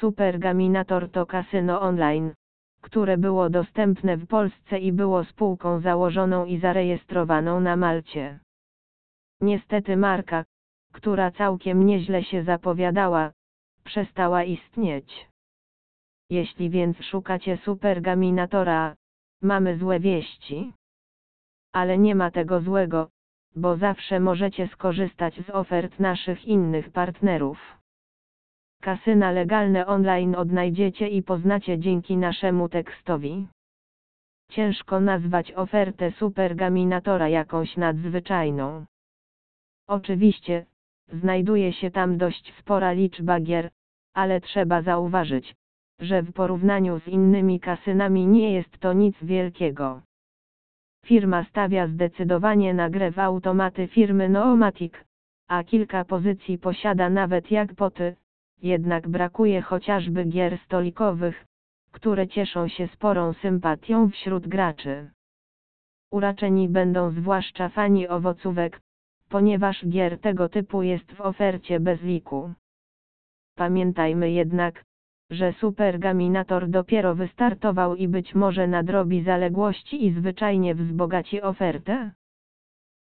Supergaminator 0.00 1.10
to 1.10 1.26
kasyno 1.26 1.80
online, 1.80 2.34
które 2.80 3.18
było 3.18 3.50
dostępne 3.50 4.16
w 4.16 4.26
Polsce 4.26 4.78
i 4.78 4.92
było 4.92 5.24
spółką 5.24 5.80
założoną 5.80 6.44
i 6.44 6.58
zarejestrowaną 6.58 7.60
na 7.60 7.76
Malcie. 7.76 8.40
Niestety 9.40 9.96
marka, 9.96 10.44
która 10.92 11.30
całkiem 11.30 11.86
nieźle 11.86 12.24
się 12.24 12.44
zapowiadała, 12.44 13.32
przestała 13.84 14.44
istnieć. 14.44 15.28
Jeśli 16.30 16.70
więc 16.70 16.96
szukacie 17.02 17.56
supergaminatora, 17.56 18.94
mamy 19.42 19.78
złe 19.78 20.00
wieści. 20.00 20.72
Ale 21.72 21.98
nie 21.98 22.14
ma 22.14 22.30
tego 22.30 22.60
złego, 22.60 23.08
bo 23.56 23.76
zawsze 23.76 24.20
możecie 24.20 24.68
skorzystać 24.68 25.34
z 25.46 25.50
ofert 25.50 26.00
naszych 26.00 26.44
innych 26.44 26.90
partnerów. 26.90 27.58
Kasyna 28.88 29.30
legalne 29.30 29.86
online 29.86 30.34
odnajdziecie 30.34 31.08
i 31.08 31.22
poznacie 31.22 31.78
dzięki 31.78 32.16
naszemu 32.16 32.68
tekstowi. 32.68 33.46
Ciężko 34.50 35.00
nazwać 35.00 35.52
ofertę 35.52 36.10
supergaminatora 36.10 37.28
jakąś 37.28 37.76
nadzwyczajną. 37.76 38.84
Oczywiście, 39.88 40.66
znajduje 41.12 41.72
się 41.72 41.90
tam 41.90 42.18
dość 42.18 42.54
spora 42.58 42.92
liczba 42.92 43.40
gier, 43.40 43.70
ale 44.14 44.40
trzeba 44.40 44.82
zauważyć, 44.82 45.54
że 46.00 46.22
w 46.22 46.32
porównaniu 46.32 47.00
z 47.00 47.08
innymi 47.08 47.60
kasynami 47.60 48.26
nie 48.26 48.52
jest 48.52 48.78
to 48.78 48.92
nic 48.92 49.16
wielkiego. 49.22 50.02
Firma 51.06 51.44
stawia 51.44 51.86
zdecydowanie 51.86 52.74
na 52.74 52.90
grę 52.90 53.10
w 53.10 53.18
automaty 53.18 53.86
firmy 53.86 54.28
Noomatic, 54.28 54.94
a 55.48 55.64
kilka 55.64 56.04
pozycji 56.04 56.58
posiada 56.58 57.10
nawet 57.10 57.50
jackpoty, 57.50 58.16
jednak 58.62 59.08
brakuje 59.08 59.62
chociażby 59.62 60.24
gier 60.24 60.58
stolikowych, 60.58 61.46
które 61.92 62.28
cieszą 62.28 62.68
się 62.68 62.88
sporą 62.88 63.32
sympatią 63.32 64.10
wśród 64.10 64.48
graczy. 64.48 65.10
Uraczeni 66.10 66.68
będą 66.68 67.10
zwłaszcza 67.10 67.68
fani 67.68 68.08
owocówek, 68.08 68.80
ponieważ 69.28 69.86
gier 69.86 70.20
tego 70.20 70.48
typu 70.48 70.82
jest 70.82 71.12
w 71.12 71.20
ofercie 71.20 71.80
bez 71.80 72.02
liku. 72.02 72.52
Pamiętajmy 73.56 74.30
jednak, 74.30 74.84
że 75.30 75.52
Supergaminator 75.52 76.68
dopiero 76.68 77.14
wystartował 77.14 77.96
i 77.96 78.08
być 78.08 78.34
może 78.34 78.66
nadrobi 78.66 79.22
zaległości 79.22 80.06
i 80.06 80.12
zwyczajnie 80.12 80.74
wzbogaci 80.74 81.42
ofertę? 81.42 82.10